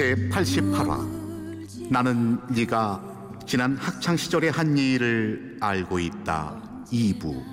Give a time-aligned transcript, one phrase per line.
[0.00, 1.90] 제 88화.
[1.90, 6.86] 나는 네가 지난 학창 시절의 한 일을 알고 있다.
[6.90, 7.44] 2부.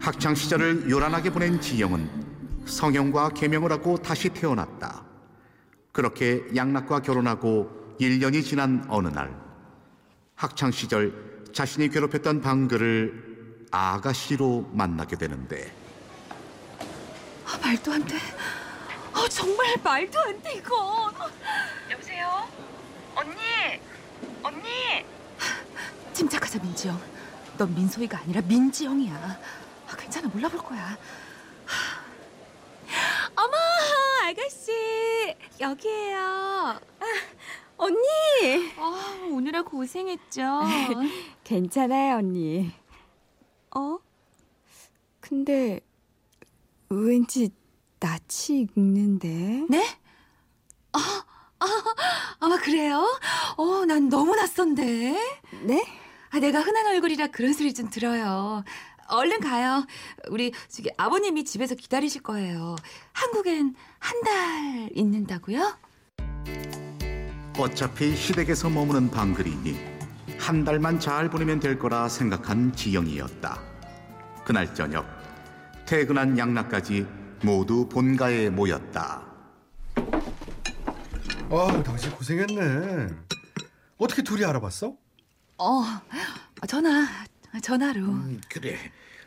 [0.00, 2.08] 학창 시절을 요란하게 보낸 지영은
[2.64, 5.04] 성형과 개명을 하고 다시 태어났다.
[5.92, 9.38] 그렇게 양락과 결혼하고 1년이 지난 어느 날
[10.34, 15.85] 학창 시절 자신이 괴롭혔던 방글을 아가씨로 만나게 되는데 아,
[17.58, 18.16] 말도 안 돼.
[19.12, 21.12] 아, 정말 말도 안 돼, 이거.
[21.90, 22.48] 여보세요?
[23.14, 23.36] 언니!
[24.42, 25.04] 언니!
[26.12, 27.00] 침착하자, 민지영.
[27.58, 29.14] 넌 민소희가 아니라 민지영이야.
[29.88, 30.98] 아, 괜찮아, 몰라볼 거야.
[33.36, 33.56] 어머,
[34.24, 34.72] 아가씨.
[35.60, 36.18] 여기에요.
[36.18, 36.80] 아,
[37.78, 38.72] 언니!
[38.78, 40.62] 아, 오느라 고생했죠.
[41.44, 42.72] 괜찮아요, 언니.
[43.74, 43.98] 어?
[45.20, 45.80] 근데
[46.88, 47.50] 왠지
[48.00, 49.66] 낯이 익는데?
[49.68, 49.84] 네?
[50.92, 51.24] 아,
[51.58, 51.66] 아,
[52.40, 53.04] 아, 그래요?
[53.56, 55.16] 어, 난 너무 낯선데.
[55.64, 55.84] 네?
[56.30, 58.62] 아, 내가 흔한 얼굴이라 그런 소리 좀 들어요.
[59.08, 59.86] 얼른 가요.
[60.30, 62.76] 우리 저기 아버님이 집에서 기다리실 거예요.
[63.12, 65.76] 한국엔 한 달 있는다고요?
[67.58, 69.76] 어차피 시댁에서 머무는 방글이니
[70.38, 73.58] 한 달만 잘 보내면 될 거라 생각한 지영이었다.
[74.44, 75.06] 그날 저녁
[75.86, 77.06] 퇴근한 양락까지
[77.42, 79.24] 모두 본가에 모였다.
[81.48, 83.14] 아, 당신 고생했네.
[83.96, 84.96] 어떻게 둘이 알아봤어?
[85.58, 85.82] 어,
[86.66, 87.06] 전화,
[87.62, 88.00] 전화로.
[88.00, 88.76] 음, 그래,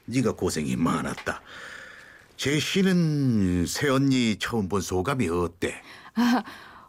[0.05, 1.41] 네가 고생이 많았다.
[2.35, 5.81] 제시는 새 언니 처음 본 소감이 어때?
[6.15, 6.43] 아,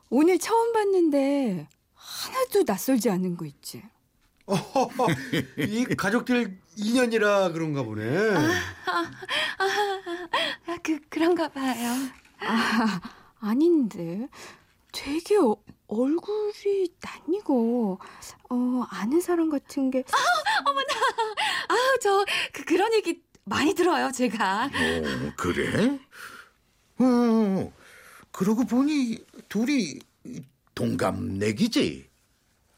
[0.09, 3.83] 오늘 처음 봤는데 하나도 낯설지 않은 거 있지.
[4.47, 4.57] 어,
[5.59, 8.31] 이 가족들 인연이라 그런가 보네.
[10.67, 11.93] 아, 그, 그런가 봐요.
[12.41, 13.01] 아,
[13.41, 14.29] 아닌데.
[14.93, 17.99] 되게 어, 얼굴이 낯이고
[18.51, 20.03] 어, 아는 사람 같은 게
[21.69, 24.65] 아우, 저, 그, 그런 얘기 많이 들어요, 제가.
[24.65, 25.99] 어, 그래?
[26.99, 27.73] 어,
[28.33, 30.01] 그러고 보니 둘이
[30.75, 32.09] 동갑내기지?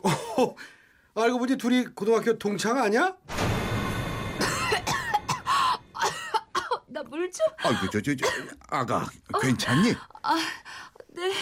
[0.02, 0.54] 어,
[1.14, 3.14] 알고 보니 둘이 고등학교 동창 아니야?
[7.12, 7.46] 물 좀.
[7.58, 8.26] 아이고, 저, 저, 저,
[8.70, 9.06] 아가,
[9.42, 9.94] 괜찮니?
[11.14, 11.32] 네.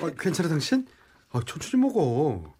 [0.00, 0.86] 어, 괜찮아 당신?
[1.32, 2.54] 아, 천천히 먹어.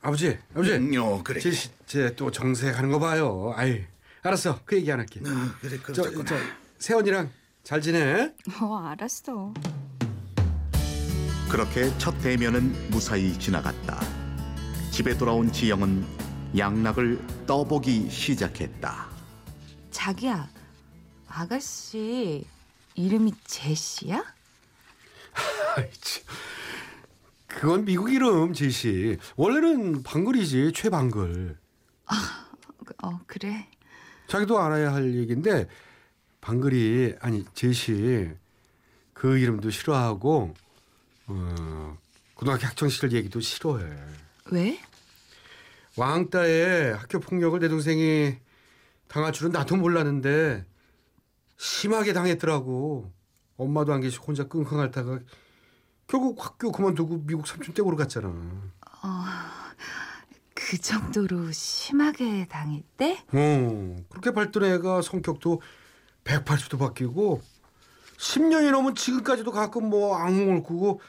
[0.00, 0.74] 아버지, 아버지.
[0.74, 1.40] 음, 어, 그래.
[1.40, 3.52] 제시, 쟤또 정색하는 거 봐요.
[3.56, 3.84] 아이,
[4.22, 4.60] 알았어.
[4.64, 5.18] 그 얘기 안 할게.
[5.20, 5.24] 어,
[5.60, 6.24] 그래, 저, 그렇구나.
[6.24, 6.36] 저,
[6.78, 7.32] 세원이랑
[7.64, 8.32] 잘 지내?
[8.60, 9.52] 어, 알았어.
[11.50, 14.00] 그렇게 첫 대면은 무사히 지나갔다.
[14.92, 16.06] 집에 돌아온 지영은
[16.56, 19.08] 양락을 떠보기 시작했다.
[19.90, 20.48] 자기야,
[21.28, 22.44] 아가씨,
[22.94, 24.24] 이름이 제시야?
[27.46, 29.18] 그건 미국 이름 제시.
[29.36, 31.58] 원래는 방글이지 최방글.
[33.02, 33.68] 어, 그래.
[34.28, 35.68] 자기도 알아야 할 얘기인데
[36.40, 38.30] 방글이 아니 제시
[39.12, 40.54] 그 이름도 싫어하고
[41.26, 41.98] 어,
[42.34, 43.84] 고등학교 학창 시절 얘기도 싫어해.
[44.50, 44.80] 왜?
[45.96, 48.36] 왕따에 학교 폭력을 내 동생이
[49.08, 50.64] 당할 줄은 나도 몰랐는데
[51.56, 53.12] 심하게 당했더라고.
[53.56, 55.20] 엄마도 안 계시고 혼자 끙끙 앓다가
[56.06, 58.32] 결국 학교 그만두고 미국 삼촌 댁으로 갔잖아.
[60.54, 63.24] 그 정도로 심하게 당했대?
[63.32, 65.62] 어, 그렇게 발전한 애가 성격도
[66.24, 67.42] 180도 바뀌고
[68.18, 71.00] 10년이 넘은 지금까지도 가끔 뭐 악몽을 꾸고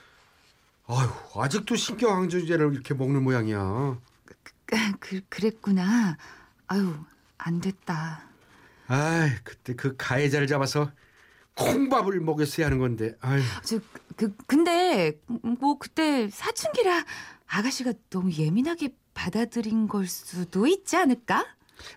[0.88, 3.97] 아유 아직도 신경항조제를 이렇게 먹는 모양이야.
[5.00, 6.18] 그, 그랬구나.
[6.68, 6.94] 아유,
[7.38, 8.24] 안 됐다.
[8.87, 10.91] 아이 그때 그 가해자를 잡아서
[11.55, 13.79] 콩밥을 먹였어야 하는 건데 아유 저,
[14.15, 17.03] 그, 근데, 뭐, 그때 사춘기라
[17.47, 21.45] 아가씨가 너무 예민하게 받아들인 걸 수도 있지 않을까?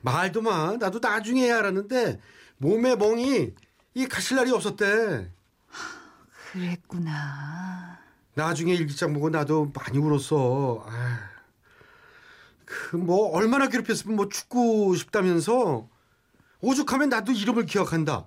[0.02, 2.20] 말도 마 나도 나중에 해야 알았는데
[2.58, 3.54] 몸에 멍이
[3.94, 5.30] 이 가실 날이 없었대.
[6.52, 7.98] 그랬구나.
[8.34, 10.86] 나중에 일기장 보고 나도 많이 울었어.
[12.64, 15.88] 그 뭐 얼마나 괴롭혔으면 뭐 죽고 싶다면서
[16.60, 18.26] 오죽하면 나도 이름을 기억한다.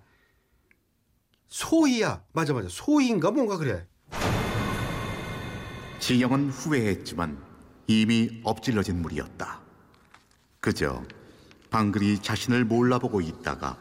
[1.47, 2.23] 소희야.
[2.33, 2.67] 맞아 맞아.
[2.69, 3.85] 소희인가 뭔가 그래.
[5.99, 7.37] 지영은 후회했지만
[7.87, 9.61] 이미 엎질러진 물이었다.
[10.59, 11.03] 그저
[11.69, 13.77] 방글이 자신을 몰라보고 있다가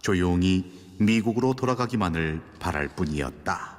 [0.00, 3.78] 조용히 미국으로 돌아가기만을 바랄 뿐이었다.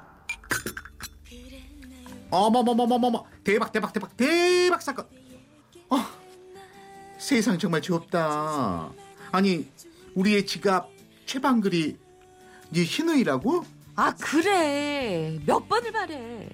[2.30, 5.06] 어머머머머머머 대박 대박 대박 대박 사건.
[5.90, 5.98] 어,
[7.18, 8.90] 세상 정말 좁다.
[9.30, 9.70] 아니
[10.14, 10.90] 우리의 지갑
[11.26, 11.96] 최방글이
[12.70, 13.64] 네 신우이라고?
[13.96, 16.48] 아 그래 몇 번을 말해.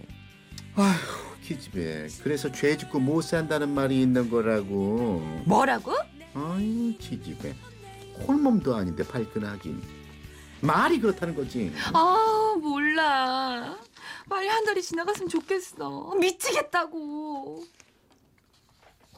[0.76, 5.94] 아휴 기집애 그래서 죄 짓고 못 산다는 말이 있는 거라고 뭐라고?
[6.34, 7.54] 아유 기집애
[8.26, 9.82] 홀몸도 아닌데 발끈하긴
[10.60, 13.76] 말이 그렇다는 거지 아 몰라.
[14.28, 16.14] 빨리 한 달이 지나갔으면 좋겠어.
[16.20, 17.64] 미치겠다고.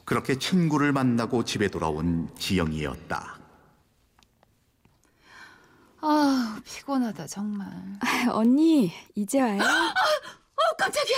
[0.05, 3.39] 그렇게 친구를 만나고 집에 돌아온 지영이었다.
[6.05, 7.65] 아 피곤하다 정말.
[8.31, 9.61] 언니, 이제 와요?
[9.61, 9.63] 어
[10.77, 11.17] 깜짝이야.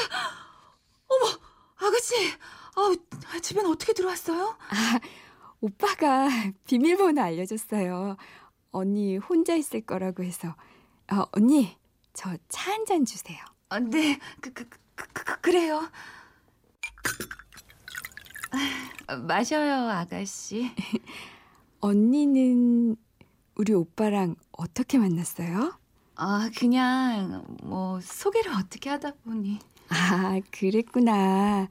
[1.08, 1.26] 어머
[1.78, 2.14] 아가씨.
[2.76, 4.56] 아 집엔 어떻게 들어왔어요?
[5.62, 6.28] 오빠가
[6.68, 8.18] 비밀번호 알려줬어요.
[8.72, 10.56] 언니 혼자 있을 거라고 해서.
[11.12, 11.76] 어, 언니,
[12.14, 13.40] 저 차 한 잔 주세요.
[13.70, 15.90] 아, 네, 그, 그, 그, 그, 그, 그래요.
[19.08, 20.72] 아, 마셔요, 아가씨.
[21.80, 22.96] 언니는
[23.56, 25.74] 우리 오빠랑 어떻게 만났어요?
[26.16, 29.60] 아, 그냥 뭐 소개를 어떻게 하다 보니.
[29.90, 31.68] 아, 그랬구나.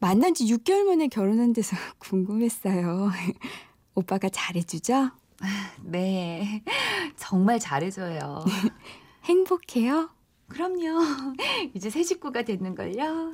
[0.00, 3.10] 만난 지 6개월 만에 결혼한 데서 궁금했어요.
[3.94, 5.10] 오빠가 잘해주죠?
[5.82, 6.62] 네,
[7.16, 8.44] 정말 잘해줘요.
[9.24, 10.10] 행복해요?
[10.48, 11.00] 그럼요.
[11.74, 13.32] 이제 새 식구가 됐는걸요.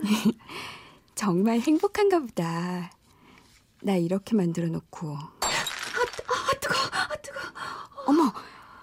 [1.15, 2.91] 정말 행복한가 보다.
[3.83, 5.17] 나 이렇게 만들어 놓고.
[8.11, 8.17] 아, 아.
[8.23, 8.33] 어머,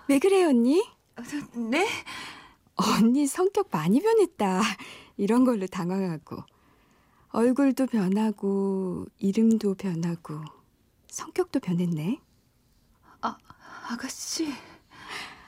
[0.07, 0.83] 왜 그래, 언니?
[1.15, 1.87] 아, 저, 네?
[2.75, 4.61] 언니 성격 많이 변했다.
[5.17, 6.43] 이런 걸로 당황하고.
[7.29, 10.41] 얼굴도 변하고, 이름도 변하고,
[11.07, 12.19] 성격도 변했네.
[13.89, 14.53] 아가씨.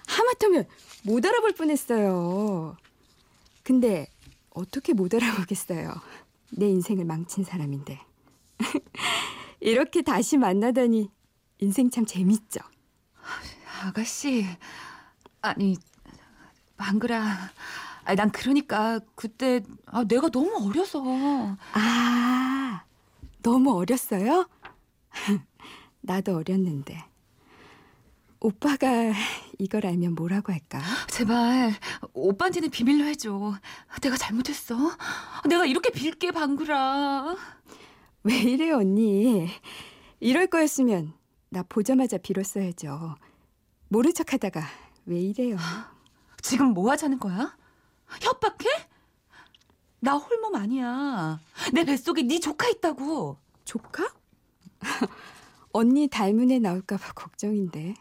[0.08, 0.66] 하마터면
[1.04, 2.78] 못 알아볼 뻔했어요.
[3.64, 4.08] 근데
[4.50, 5.94] 어떻게 못 알아보겠어요.
[6.52, 8.00] 내 인생을 망친 사람인데.
[9.60, 11.12] 이렇게 다시 만나다니
[11.60, 12.62] 인생 참 재밌죠.
[13.80, 14.46] 아가씨.
[15.42, 15.78] 아니,
[16.78, 17.52] 방글아.
[18.04, 21.02] 아니, 난 그러니까 그때 아, 내가 너무 어려서.
[21.74, 22.84] 아,
[23.42, 24.48] 너무 어렸어요?
[26.02, 27.06] 나도 어렸는데.
[28.42, 28.88] 오빠가
[29.58, 30.82] 이걸 알면 뭐라고 할까?
[31.10, 31.74] 제발
[32.14, 33.54] 오빠한테는 비밀로 해줘.
[34.02, 34.78] 내가 잘못했어.
[35.48, 37.36] 내가 이렇게 빌게 방구라.
[38.24, 39.50] 왜 이래, 언니?
[40.22, 41.14] 이럴 거였으면
[41.50, 43.16] 나 보자마자 빌었어야죠.
[43.90, 44.62] 모른 척 하다가
[45.06, 45.58] 왜 이래요?
[46.42, 47.58] 지금 뭐 하자는 거야?
[48.22, 48.68] 협박해?
[50.00, 51.40] 나 홀몸 아니야.
[51.74, 53.38] 내 뱃속에 네 조카 있다고.
[53.66, 54.08] 조카?
[55.74, 57.96] 언니 닮은 애 나올까봐 걱정인데.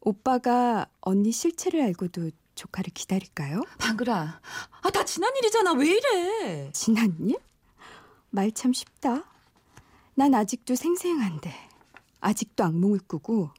[0.00, 3.62] 오빠가 언니 실체를 알고도 조카를 기다릴까요?
[3.78, 4.40] 방글아,
[4.82, 5.72] 아, 다 지난 일이잖아.
[5.72, 6.70] 왜 이래?
[6.72, 7.38] 지난 일?
[8.30, 9.24] 말 참 쉽다.
[10.14, 11.52] 난 아직도 생생한데.
[12.20, 13.50] 아직도 악몽을 꾸고,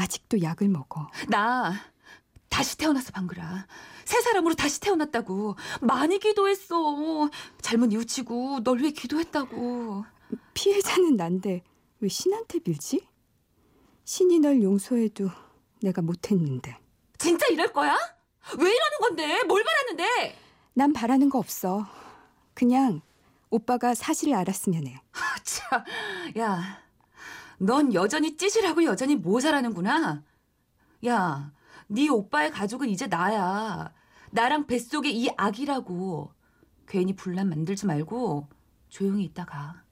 [0.00, 1.10] 아직도 약을 먹어.
[1.28, 1.74] 나
[2.48, 3.66] 다시 태어났어, 방글아.
[4.06, 5.56] 새 사람으로 다시 태어났다고.
[5.82, 7.28] 많이 기도했어.
[7.60, 10.04] 잘못 뉘우치고 널 위해 기도했다고.
[10.54, 11.62] 피해자는 난데
[12.00, 13.06] 왜 신한테 빌지?
[14.04, 15.30] 신이 널 용서해도
[15.82, 16.76] 내가 못했는데.
[17.18, 17.94] 진짜 이럴 거야?
[18.58, 19.44] 왜 이러는 건데?
[19.44, 20.36] 뭘 바랐는데?
[20.72, 21.86] 난 바라는 거 없어.
[22.54, 23.02] 그냥
[23.50, 25.00] 오빠가 사실을 알았으면 해.
[25.12, 25.84] 아, 참.
[26.38, 26.82] 야,
[27.62, 30.22] 넌 여전히 찌질하고 여전히 모자라는구나.
[31.06, 31.52] 야,
[31.88, 33.92] 네 오빠의 가족은 이제 나야.
[34.30, 36.32] 나랑 뱃속에 이 아기라고.
[36.86, 38.48] 괜히 분란 만들지 말고
[38.88, 39.82] 조용히 있다가.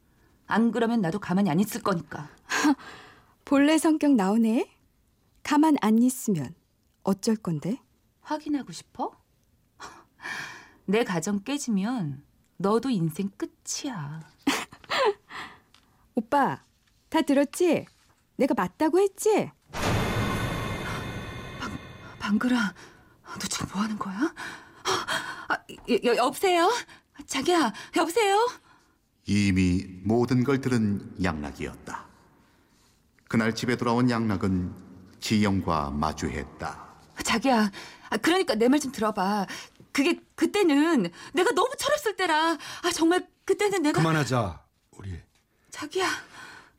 [0.46, 2.30] 안 그러면 나도 가만히 안 있을 거니까.
[3.44, 4.70] 본래 성격 나오네?
[5.42, 6.54] 가만 안 있으면
[7.02, 7.78] 어쩔 건데?
[8.22, 9.12] 확인하고 싶어?
[10.86, 12.24] 내 가정 깨지면
[12.56, 14.20] 너도 인생 끝이야.
[16.14, 16.62] 오빠,
[17.08, 17.86] 다 들었지?
[18.36, 19.50] 내가 맞다고 했지?
[22.18, 22.74] 방글아,
[23.24, 24.34] 너 지금 뭐 하는 거야?
[25.48, 26.70] 아, 여, 여, 여보세요?
[27.26, 28.48] 자기야, 여보세요?
[29.24, 32.06] 이미 모든 걸 들은 양락이었다.
[33.28, 34.74] 그날 집에 돌아온 양락은
[35.20, 36.86] 지영과 마주했다.
[37.24, 37.70] 자기야,
[38.10, 39.46] 아, 그러니까 내 말 좀 들어봐.
[39.92, 42.52] 그게 그때는 내가 너무 철없을 때라.
[42.82, 44.62] 아 정말 그때는 내가 그만하자
[44.92, 45.18] 우리
[45.70, 46.06] 자기야.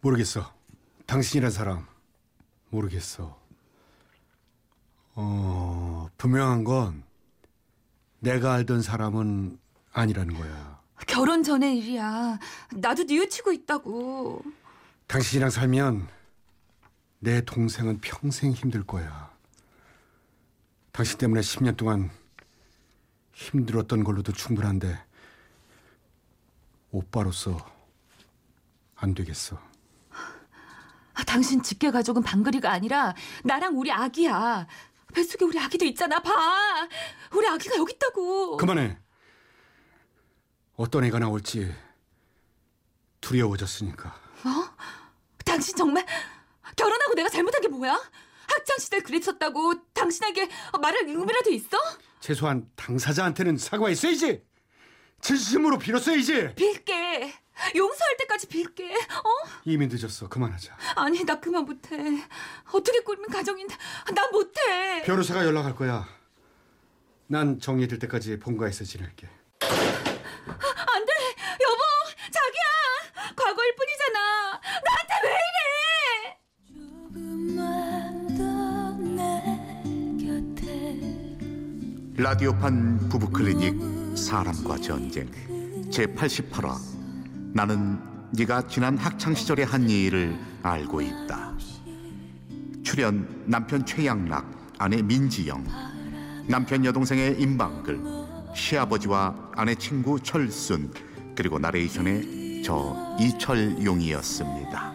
[0.01, 0.53] 모르겠어
[1.05, 1.85] 당신이란 사람
[2.69, 3.37] 모르겠어
[5.15, 7.03] 어 분명한 건
[8.19, 9.59] 내가 알던 사람은
[9.91, 12.39] 아니라는 거야 결혼 전의 일이야.
[12.75, 14.43] 나도 뉘우치고 있다고.
[15.07, 16.07] 당신이랑 살면
[17.19, 19.29] 내 동생은 평생 힘들 거야
[20.91, 22.11] 당신 때문에 10년 동안
[23.33, 24.97] 힘들었던 걸로도 충분한데
[26.91, 27.57] 오빠로서
[28.95, 29.59] 안 되겠어.
[31.19, 34.65] 아, 당신 직계 가족은 방글이가 아니라 나랑 우리 아기야.
[35.13, 36.19] 뱃속에 우리 아기도 있잖아.
[36.21, 36.87] 봐.
[37.33, 38.55] 우리 아기가 여기 있다고.
[38.57, 38.97] 그만해.
[40.77, 41.75] 어떤 애가 나올지
[43.19, 44.15] 두려워졌으니까.
[45.43, 46.05] 당신 정말
[46.77, 47.93] 결혼하고 내가 잘못한 게 뭐야?
[48.47, 50.47] 학창 시절 그랬었다고 당신에게
[50.81, 51.77] 말할 의무라도 있어?
[52.21, 54.41] 최소한 당사자한테는 사과했어야지.
[55.19, 56.55] 진심으로 빌었어야지.
[56.55, 57.33] 빌게.
[57.75, 58.93] 용서할 때까지 빌게.
[58.93, 59.49] 어?
[59.65, 60.27] 이미 늦었어.
[60.29, 60.75] 그만하자.
[60.95, 61.97] 아니 나 그만 못해.
[62.71, 63.75] 어떻게 꾸리는 가정인데
[64.13, 65.03] 난 못해.
[65.05, 66.07] 변호사가 연락할 거야.
[67.27, 69.27] 난 정리될 때까지 본가에서 지낼게.
[69.61, 71.11] 안 돼
[71.61, 71.81] 여보
[72.31, 74.51] 자기야 과거일 뿐이잖아.
[74.51, 76.39] 나한테 왜 이래?
[82.17, 85.29] 라디오판 부부클리닉 사람과 전쟁
[85.89, 86.75] 제88화
[87.53, 87.99] 나는
[88.31, 91.53] 네가 지난 학창 시절의 한 일을 알고 있다.
[92.83, 95.65] 출연 남편 최양락 아내 민지영
[96.47, 97.99] 남편 여동생의 임방글
[98.55, 100.91] 시아버지와 아내 친구 철순
[101.35, 104.93] 그리고 나레이션의 저 이철용이었습니다.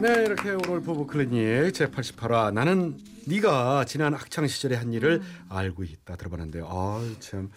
[0.00, 2.96] 네, 이렇게 오늘 부부 클리닉 제 88화 나는
[3.30, 6.66] 네가 지난 학창 시절의 한 일을 알고 있다 들어봤는데요.
[6.68, 7.50] 아, 참.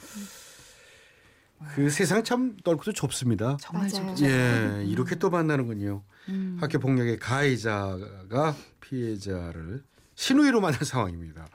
[1.75, 3.57] 그 세상 참 넓고도 좁습니다.
[3.59, 3.89] 정말.
[3.89, 6.03] 좀 예, 이렇게 또 만나는군요.
[6.29, 6.57] 음.
[6.59, 9.83] 학교 폭력의 가해자가 피해자를
[10.15, 11.47] 신우이로 만난 상황입니다.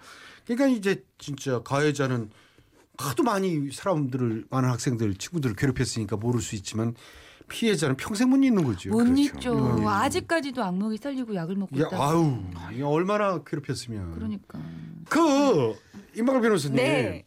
[0.44, 2.30] 그러니까 이제 진짜 가해자는
[2.96, 6.94] 하도 많이 사람들을 많은 학생들 친구들을 괴롭혔으니까 모를 수 있지만
[7.48, 8.90] 피해자는 평생 못 잊는 거죠.
[8.90, 9.20] 못 그렇죠.
[9.20, 9.76] 잊죠.
[9.80, 9.86] 예.
[9.86, 11.96] 아직까지도 악몽이 살리고 약을 먹고 야, 있다.
[11.96, 12.40] 아우,
[12.84, 14.14] 얼마나 괴롭혔으면.
[14.14, 14.60] 그러니까.
[15.08, 15.74] 그
[16.16, 16.76] 임박을 변호사님.
[16.76, 17.24] 네.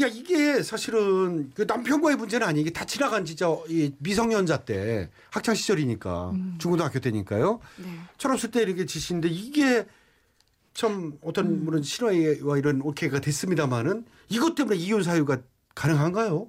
[0.00, 5.56] 야 이게 사실은 그 남편과의 문제는 아니 이게 다 지나간 진짜 이 미성년자 때 학창
[5.56, 7.58] 시절이니까 중고등학교 때니까요.
[7.78, 7.86] 네.
[8.16, 9.84] 철없을 때 이렇게 지시는데 이게
[10.74, 15.38] 참 어떤 물론 실화와 이런 오케이가 됐습니다마는 이것 때문에 이혼 사유가
[15.74, 16.48] 가능한가요?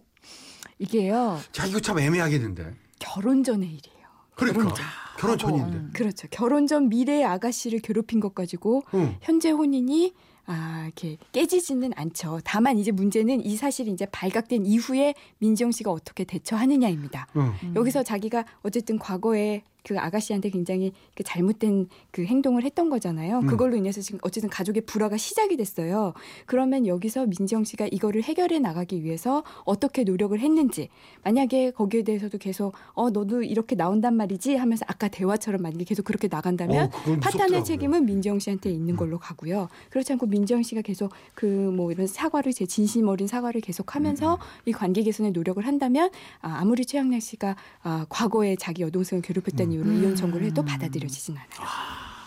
[0.78, 2.76] 이게요 자 이거 참 애매하겠는데.
[3.02, 4.08] 결혼 전의 일이에요.
[4.36, 4.74] 그러니까
[5.18, 5.78] 결혼 전인데.
[5.78, 5.90] 음.
[5.94, 6.28] 그렇죠.
[6.32, 9.18] 결혼 전 미래의 아가씨를 괴롭힌 것 가지고 응.
[9.22, 10.14] 현재 혼인이
[10.46, 12.40] 아, 이렇게 깨지지는 않죠.
[12.44, 17.28] 다만 이제 문제는 이 사실이 이제 발각된 이후에 민지영 씨가 어떻게 대처하느냐입니다.
[17.36, 17.54] 응.
[17.64, 17.74] 음.
[17.76, 23.40] 여기서 자기가 어쨌든 과거에 그 아가씨한테 굉장히 그 잘못된 그 행동을 했던 거잖아요.
[23.40, 23.48] 음.
[23.48, 26.14] 그걸로 인해서 지금 어쨌든 가족의 불화가 시작이 됐어요.
[26.46, 30.90] 그러면 여기서 민지영 씨가 이거를 해결해 나가기 위해서 어떻게 노력을 했는지
[31.24, 36.28] 만약에 거기에 대해서도 계속 어 너도 이렇게 나온단 말이지 하면서 아까 대화처럼 만약에 계속 그렇게
[36.28, 37.64] 나간다면 어, 파탄의.
[37.64, 39.70] 책임은 민지영 씨한테 있는 걸로 가고요.
[39.90, 44.72] 그렇지 않고 민지영 씨가 계속 그 뭐 이런 사과를 제 진심 어린 사과를 계속하면서 이
[44.72, 46.10] 관계 개선에 노력을 한다면
[46.42, 51.70] 아, 아무리 최양락 씨가 아, 과거에 자기 여동생을 괴롭혔다는 이유로 이혼 청구를 해도 받아들여지진 않아요.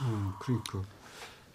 [0.02, 0.82] 음, 그러니까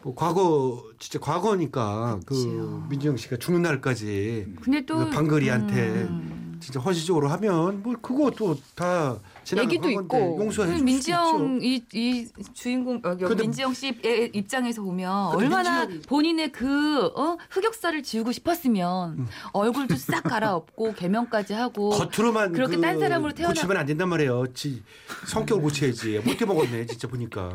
[0.02, 2.88] 뭐 과거 진짜 과거니까 그 그치요.
[2.90, 6.58] 민지영 씨가 죽는 날까지 근데 또 그 방글이한테 음.
[6.62, 10.38] 진짜 헌신적으로 하면 뭐 그것도 다 지나간 얘기도 있고.
[10.40, 10.84] 용서해 있죠.
[10.84, 17.06] 민지영 이, 이 주인공 어, 여기 근데- 민지영 씨의 입장에서 보면 얼마나 민지영이- 본인의 그
[17.16, 19.28] 어, 흑역사를 지우고 싶었으면 음.
[19.54, 24.54] 얼굴도 싹 갈아엎고 개명까지 하고 겉으로만 그렇게 그 딴 사람으로 태어나- 고치면 안 된단 말이에요.
[24.54, 24.84] 지
[25.28, 26.20] 성격을 고쳐야지.
[26.26, 27.50] 못해 먹었네 진짜 보니까.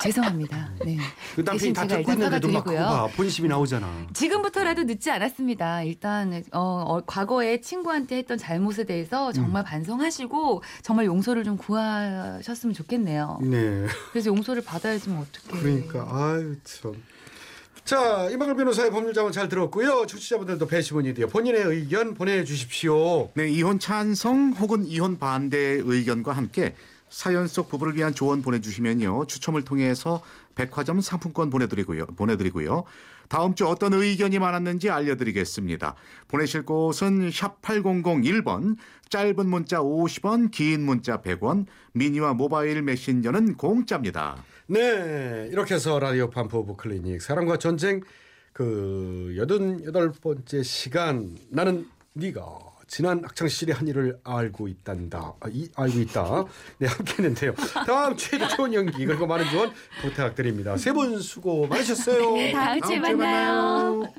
[0.00, 0.70] 죄송합니다.
[0.84, 0.98] 네.
[1.34, 3.10] 그 남편이 다 듣고 있는데도 막 그거.
[3.16, 4.06] 본심이 나오잖아.
[4.14, 5.82] 지금부터라도 늦지 않았습니다.
[5.82, 13.40] 일단 어, 어, 과거에 친구한테 했던 잘못에 대해서 정말 반성하시고 정말 용서를 좀 구하셨으면 좋겠네요.
[13.42, 13.86] 네.
[14.12, 15.60] 그래서 용서를 받아야지 뭐 어떡해.
[15.62, 16.92] 그러니까 아유 참.
[17.84, 20.04] 자 이만걸 변호사의 법률자문 잘 들었고요.
[20.06, 23.30] 청취자분들도 배시문이 되어 본인의 의견 보내주십시오.
[23.34, 26.74] 네, 이혼 찬성 혹은 이혼 반대 의견과 함께
[27.10, 30.22] 사연 속 부부를 위한 조언 보내주시면요 추첨을 통해서
[30.54, 32.06] 백화점 상품권 보내드리고요.
[32.06, 32.84] 보내드리고요.
[33.28, 35.94] 다음 주 어떤 의견이 많았는지 알려드리겠습니다.
[36.28, 38.76] 보내실 곳은 샵 8001번,
[39.10, 44.42] 짧은 문자 50원, 긴 문자 100원, 미니와 모바일 메신저는 공짜입니다.
[44.66, 48.00] 네, 이렇게 해서 라디오 판포브 클리닉 사랑과 전쟁
[48.52, 55.34] 그 여든 여덟 번째 시간 나는 네가 지난 학창 시절의 한 일을 알고 있단다.
[55.40, 56.44] 아, 이, 알고 있다.
[56.78, 57.54] 네, 함께 했는데요.
[57.86, 60.76] 다음 주에도 좋은 연기 그리고 많은 조언 부탁드립니다.
[60.76, 62.18] 세 분 수고 많으셨어요.
[62.24, 63.16] 다음 주에 다음 주에 만나요.
[63.98, 64.12] 만나요.